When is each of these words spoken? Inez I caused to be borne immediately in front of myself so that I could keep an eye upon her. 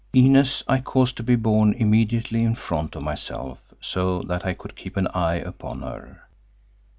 Inez 0.13 0.63
I 0.67 0.79
caused 0.81 1.15
to 1.17 1.21
be 1.23 1.35
borne 1.35 1.73
immediately 1.73 2.41
in 2.41 2.55
front 2.55 2.95
of 2.95 3.03
myself 3.03 3.61
so 3.79 4.23
that 4.23 4.43
I 4.43 4.53
could 4.53 4.75
keep 4.75 4.97
an 4.97 5.05
eye 5.09 5.35
upon 5.35 5.83
her. 5.83 6.23